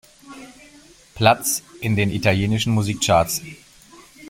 Platz 1.13 1.61
in 1.79 1.95
den 1.95 2.09
italienischen 2.09 2.73
Musikcharts. 2.73 3.43